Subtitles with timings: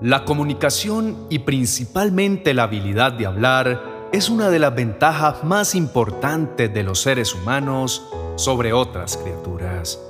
[0.00, 6.72] La comunicación y principalmente la habilidad de hablar es una de las ventajas más importantes
[6.72, 8.06] de los seres humanos
[8.36, 10.00] sobre otras criaturas.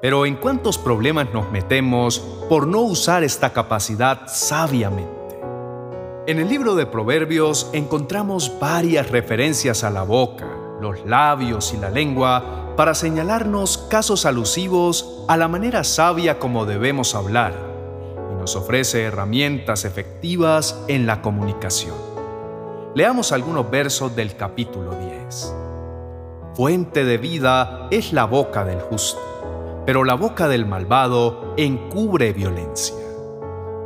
[0.00, 5.38] Pero ¿en cuántos problemas nos metemos por no usar esta capacidad sabiamente?
[6.26, 10.48] En el libro de Proverbios encontramos varias referencias a la boca,
[10.80, 17.14] los labios y la lengua para señalarnos casos alusivos a la manera sabia como debemos
[17.14, 17.68] hablar
[18.48, 21.94] nos ofrece herramientas efectivas en la comunicación.
[22.94, 25.54] Leamos algunos versos del capítulo 10.
[26.54, 29.20] Fuente de vida es la boca del justo,
[29.84, 32.96] pero la boca del malvado encubre violencia.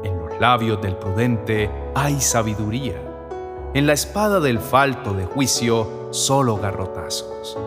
[0.05, 3.03] En los labios del prudente hay sabiduría.
[3.75, 7.59] En la espada del falto de juicio solo garrotazos.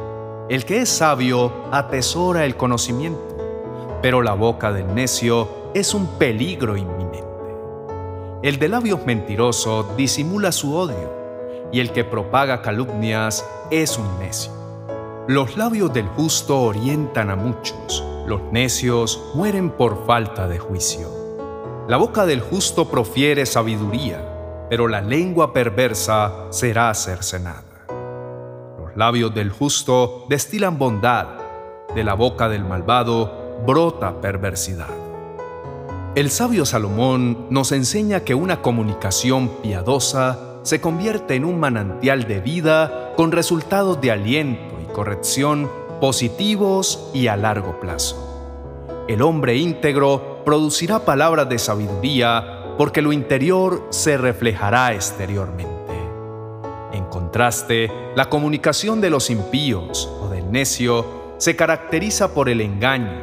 [0.47, 3.35] El que es sabio atesora el conocimiento,
[4.01, 7.25] pero la boca del necio es un peligro inminente.
[8.41, 11.13] El de labios mentiroso disimula su odio,
[11.69, 14.53] y el que propaga calumnias es un necio.
[15.27, 21.09] Los labios del justo orientan a muchos, los necios mueren por falta de juicio.
[21.89, 27.85] La boca del justo profiere sabiduría, pero la lengua perversa será cercenada.
[28.79, 31.27] Los labios del justo destilan bondad,
[31.93, 35.04] de la boca del malvado brota perversidad.
[36.15, 42.39] El sabio Salomón nos enseña que una comunicación piadosa se convierte en un manantial de
[42.39, 49.03] vida con resultados de aliento y corrección positivos y a largo plazo.
[49.09, 55.73] El hombre íntegro producirá palabras de sabiduría porque lo interior se reflejará exteriormente.
[56.93, 63.19] En contraste, la comunicación de los impíos o del necio se caracteriza por el engaño,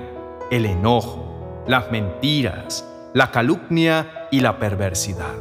[0.51, 1.32] el enojo,
[1.67, 5.35] las mentiras, la calumnia y la perversidad.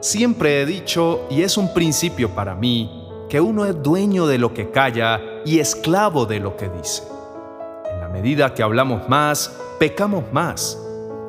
[0.00, 4.54] Siempre he dicho, y es un principio para mí, que uno es dueño de lo
[4.54, 7.02] que calla y esclavo de lo que dice.
[7.92, 10.78] En la medida que hablamos más, pecamos más.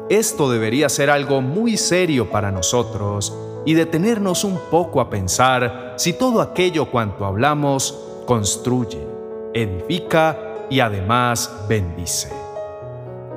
[0.09, 6.13] Esto debería ser algo muy serio para nosotros y detenernos un poco a pensar si
[6.13, 9.05] todo aquello cuanto hablamos construye,
[9.53, 10.37] edifica
[10.69, 12.46] y además bendice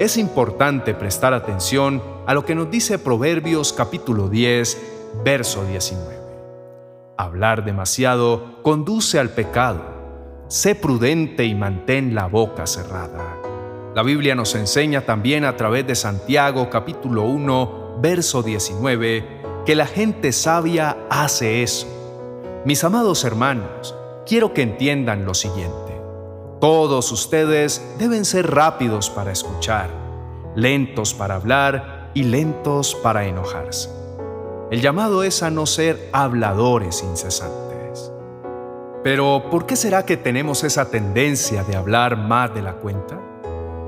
[0.00, 4.81] es importante prestar atención a lo que nos dice Proverbios capítulo 10,
[5.22, 6.19] verso 19.
[7.19, 9.83] Hablar demasiado conduce al pecado.
[10.49, 13.37] Sé prudente y mantén la boca cerrada.
[13.94, 19.87] La Biblia nos enseña también a través de Santiago capítulo 1, verso 19, que la
[19.87, 21.87] gente sabia hace eso.
[22.65, 23.94] Mis amados hermanos,
[24.25, 25.90] quiero que entiendan lo siguiente.
[26.60, 29.88] Todos ustedes deben ser rápidos para escuchar,
[30.54, 33.88] lentos para hablar y lentos para enojarse.
[34.71, 38.12] El llamado es a no ser habladores incesantes.
[39.03, 43.19] Pero, ¿por qué será que tenemos esa tendencia de hablar más de la cuenta?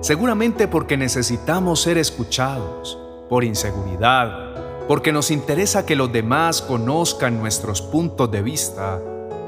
[0.00, 7.82] Seguramente porque necesitamos ser escuchados, por inseguridad, porque nos interesa que los demás conozcan nuestros
[7.82, 8.98] puntos de vista,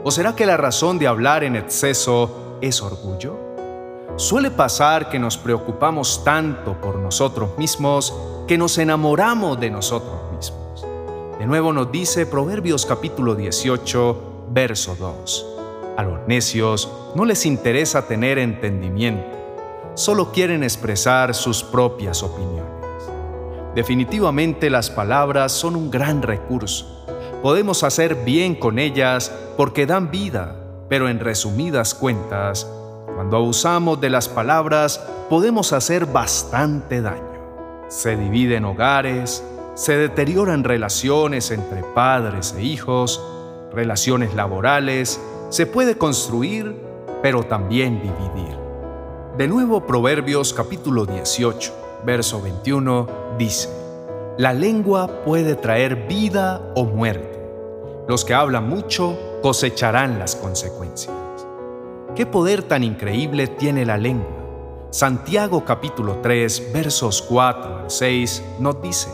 [0.05, 3.37] ¿o será que la razón de hablar en exceso es orgullo?
[4.17, 8.15] Suele pasar que nos preocupamos tanto por nosotros mismos
[8.47, 10.87] que nos enamoramos de nosotros mismos.
[11.39, 15.47] De nuevo nos dice Proverbios capítulo 18, verso 2.
[15.97, 19.37] A los necios no les interesa tener entendimiento,
[19.95, 22.65] solo quieren expresar sus propias opiniones.
[23.75, 27.05] Definitivamente las palabras son un gran recurso.
[27.43, 32.67] Podemos hacer bien con ellas porque dan vida, pero en resumidas cuentas,
[33.15, 35.01] cuando abusamos de las palabras
[35.31, 37.87] podemos hacer bastante daño.
[37.89, 43.23] Se dividen hogares, se deterioran relaciones entre padres e hijos,
[43.73, 46.77] relaciones laborales, se puede construir,
[47.23, 48.57] pero también dividir.
[49.37, 51.73] De nuevo Proverbios capítulo 18,
[52.05, 53.09] verso 21
[53.39, 53.69] dice,
[54.39, 57.41] La lengua puede traer vida o muerte.
[58.07, 61.15] Los que hablan mucho cosecharán las consecuencias.
[62.17, 64.89] ¿Qué poder tan increíble tiene la lengua?
[64.91, 69.11] Santiago capítulo 3 versos 4 al 6 nos dice,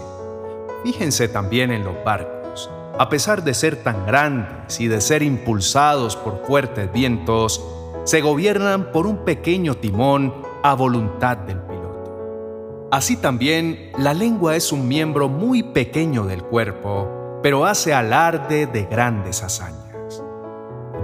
[0.84, 6.14] Fíjense también en los barcos, a pesar de ser tan grandes y de ser impulsados
[6.14, 7.60] por fuertes vientos,
[8.04, 10.32] se gobiernan por un pequeño timón
[10.62, 12.88] a voluntad del piloto.
[12.92, 18.84] Así también, la lengua es un miembro muy pequeño del cuerpo, pero hace alarde de
[18.84, 19.89] grandes hazañas.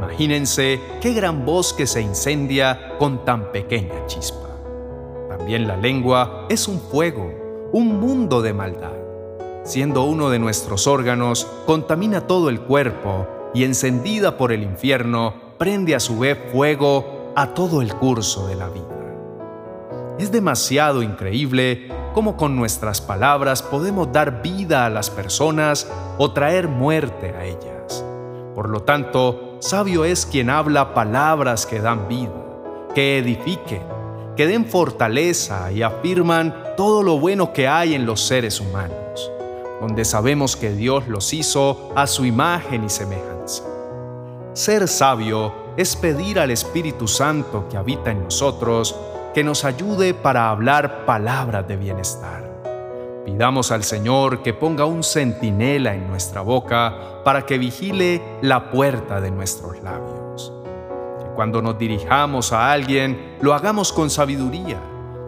[0.06, 4.48] Imagínense qué gran bosque se incendia con tan pequeña chispa.
[5.28, 8.92] También la lengua es un fuego, un mundo de maldad.
[9.64, 15.96] siendo uno de nuestros órganos, contamina todo el cuerpo y encendida por el infierno, prende
[15.96, 18.84] a su vez fuego a todo el curso de la vida.
[20.20, 26.68] Es demasiado increíble cómo con nuestras palabras podemos dar vida a las personas o traer
[26.68, 28.04] muerte a ellas.
[28.56, 32.32] Por lo tanto, sabio es quien habla palabras que dan vida,
[32.94, 33.82] que edifiquen,
[34.34, 39.30] que den fortaleza y afirman todo lo bueno que hay en los seres humanos,
[39.82, 43.62] donde sabemos que Dios los hizo a su imagen y semejanza.
[44.54, 48.96] Ser sabio es pedir al Espíritu Santo que habita en nosotros
[49.34, 52.55] que nos ayude para hablar palabras de bienestar.
[53.26, 59.20] Pidamos al Señor que ponga un centinela en nuestra boca para que vigile la puerta
[59.20, 60.52] de nuestros labios.
[61.18, 64.80] Que cuando nos dirijamos a alguien lo hagamos con sabiduría,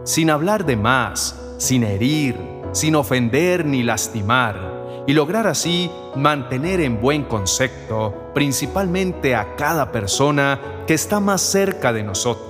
[0.05, 2.37] sin hablar de más, sin herir,
[2.71, 10.85] sin ofender ni lastimar, y lograr así mantener en buen concepto principalmente a cada persona
[10.87, 12.49] que está más cerca de nosotros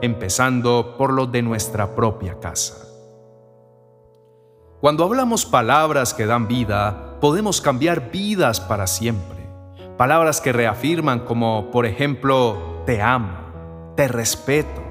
[0.00, 2.85] empezando por los de nuestra propia casa.
[4.78, 9.48] Cuando hablamos palabras que dan vida, podemos cambiar vidas para siempre.
[9.96, 14.82] Palabras que reafirman como, por ejemplo, te amo, te respeto,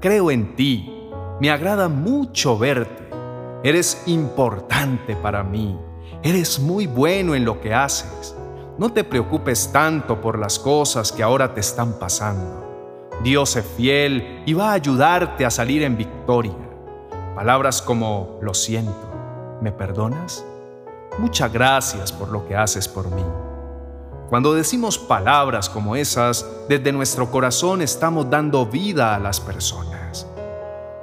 [0.00, 1.10] creo en ti,
[1.40, 3.08] me agrada mucho verte,
[3.64, 5.76] eres importante para mí,
[6.22, 8.36] eres muy bueno en lo que haces.
[8.78, 13.10] No te preocupes tanto por las cosas que ahora te están pasando.
[13.24, 16.54] Dios es fiel y va a ayudarte a salir en victoria.
[17.34, 19.13] Palabras como lo siento,
[19.64, 20.44] ¿me perdonas?
[21.18, 23.24] Muchas gracias por lo que haces por mí.
[24.28, 30.26] Cuando decimos palabras como esas, desde nuestro corazón estamos dando vida a las personas.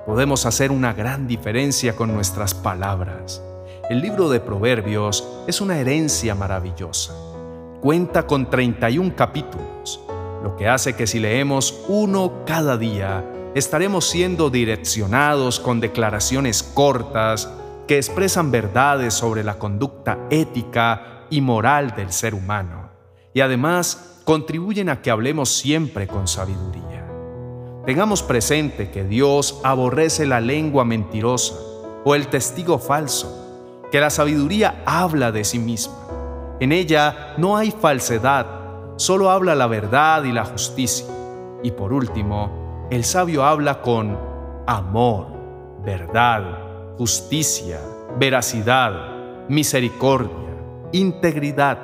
[0.06, 3.42] Podemos hacer una gran diferencia con nuestras palabras.
[3.90, 7.16] El libro de Proverbios es una herencia maravillosa.
[7.82, 10.02] Cuenta con 31 capítulos
[10.44, 13.26] lo que hace que si leemos uno cada día,
[13.56, 17.50] estaremos siendo direccionados con declaraciones cortas
[17.92, 22.90] que expresan verdades sobre la conducta ética y moral del ser humano,
[23.34, 27.06] y además contribuyen a que hablemos siempre con sabiduría.
[27.86, 31.56] Tengamos presente que Dios aborrece la lengua mentirosa
[32.06, 35.98] o el testigo falso, que la sabiduría habla de sí misma.
[36.62, 38.46] En ella no hay falsedad,
[38.96, 41.08] solo habla la verdad y la justicia.
[41.62, 44.18] Y por último, el sabio habla con
[44.66, 45.28] amor,
[45.84, 46.71] verdad,
[47.02, 47.80] justicia,
[48.20, 50.54] veracidad, misericordia,
[50.92, 51.80] integridad.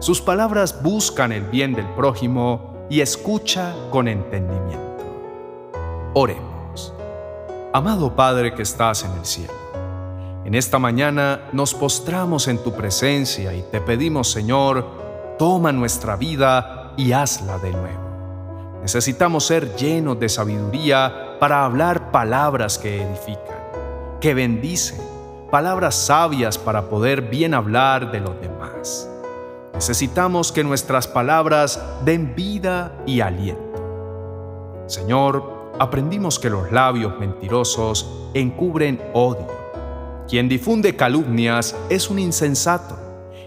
[0.00, 5.04] Sus palabras buscan el bien del prójimo y escucha con entendimiento.
[6.14, 6.92] Oremos.
[7.72, 9.54] Amado Padre que estás en el cielo,
[10.44, 14.84] en esta mañana nos postramos en tu presencia y te pedimos, Señor,
[15.38, 18.80] toma nuestra vida y hazla de nuevo.
[18.82, 23.55] Necesitamos ser llenos de sabiduría para hablar palabras que edifican,
[24.26, 24.98] que bendicen,
[25.52, 29.08] palabras sabias para poder bien hablar de los demás.
[29.72, 34.82] Necesitamos que nuestras palabras den vida y aliento.
[34.88, 39.46] Señor, aprendimos que los labios mentirosos encubren odio.
[40.28, 42.98] Quien difunde calumnias es un insensato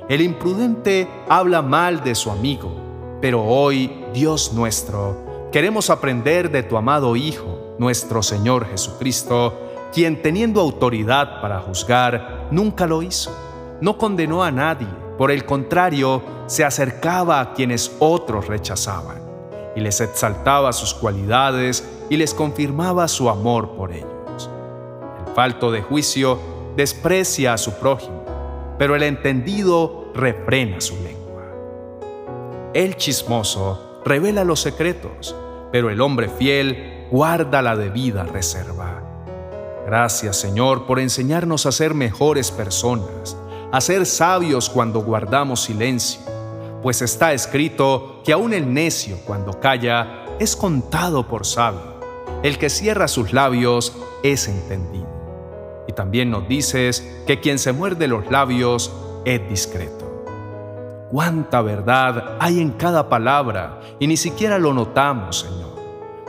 [0.08, 2.72] el imprudente habla mal de su amigo,
[3.22, 10.62] pero hoy, Dios nuestro, queremos aprender de tu amado Hijo, nuestro Señor Jesucristo, quien teniendo
[10.62, 13.32] autoridad para juzgar, nunca lo hizo.
[13.82, 19.22] No condenó a nadie, por el contrario, se acercaba a quienes otros rechazaban,
[19.76, 24.50] y les exaltaba sus cualidades y les confirmaba su amor por ellos.
[25.26, 26.40] El falto de juicio
[26.76, 28.24] desprecia a su prójimo,
[28.78, 31.44] pero el entendido refrena su lengua.
[32.74, 35.36] El chismoso revela los secretos,
[35.72, 39.09] pero el hombre fiel guarda la debida reserva.
[39.90, 43.36] Gracias Señor por enseñarnos a ser mejores personas,
[43.72, 46.22] a ser sabios cuando guardamos silencio,
[46.84, 52.00] pues está escrito que aun el necio cuando calla es contado por sabio,
[52.44, 55.08] el que cierra sus labios es entendido.
[55.88, 58.94] Y también nos dices que quien se muerde los labios
[59.26, 60.24] es discreto.
[61.10, 65.74] Cuánta verdad hay en cada palabra y ni siquiera lo notamos, Señor.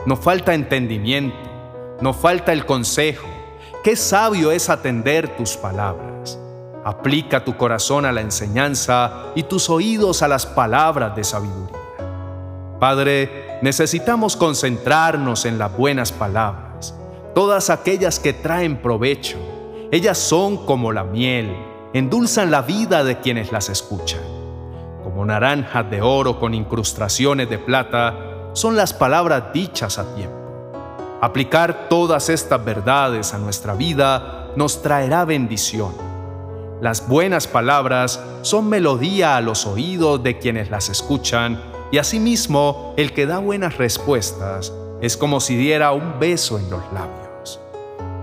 [0.07, 1.37] Nos falta entendimiento,
[2.01, 3.27] nos falta el consejo.
[3.83, 6.37] Qué sabio es atender tus palabras.
[6.83, 11.77] Aplica tu corazón a la enseñanza y tus oídos a las palabras de sabiduría.
[12.79, 16.93] Padre, necesitamos concentrarnos en las buenas palabras,
[17.33, 19.37] todas aquellas que traen provecho.
[19.91, 21.55] Ellas son como la miel
[21.93, 24.21] endulzan la vida de quienes las escuchan.
[25.03, 28.15] Como naranjas de oro con incrustaciones de plata,
[28.53, 30.40] son las palabras dichas a tiempo.
[31.21, 35.93] Aplicar todas estas verdades a nuestra vida nos traerá bendición.
[36.81, 41.61] Las buenas palabras son melodía a los oídos de quienes las escuchan
[41.91, 46.81] y asimismo el que da buenas respuestas es como si diera un beso en los
[46.91, 47.59] labios.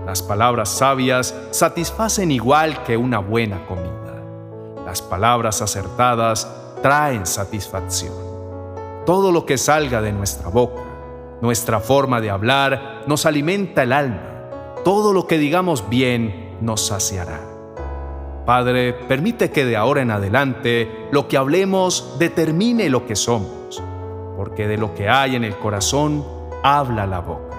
[0.05, 4.21] Las palabras sabias satisfacen igual que una buena comida.
[4.85, 6.49] Las palabras acertadas
[6.81, 8.13] traen satisfacción.
[9.05, 10.88] Todo lo que salga de nuestra boca,
[11.41, 14.75] nuestra forma de hablar, nos alimenta el alma.
[14.83, 17.41] Todo lo que digamos bien nos saciará.
[18.45, 23.81] Padre, permite que de ahora en adelante lo que hablemos determine lo que somos,
[24.35, 26.25] porque de lo que hay en el corazón
[26.63, 27.57] habla la boca.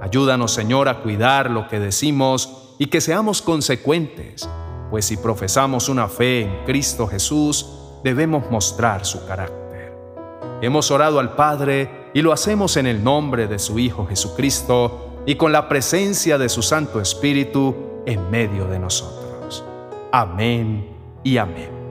[0.00, 4.48] Ayúdanos, Señor, a cuidar lo que decimos y que seamos consecuentes,
[4.90, 7.66] pues si profesamos una fe en Cristo Jesús,
[8.04, 9.96] debemos mostrar su carácter.
[10.60, 15.34] Hemos orado al Padre y lo hacemos en el nombre de su Hijo Jesucristo y
[15.34, 17.74] con la presencia de su Santo Espíritu
[18.06, 19.64] en medio de nosotros.
[20.12, 20.88] Amén
[21.24, 21.83] y amén.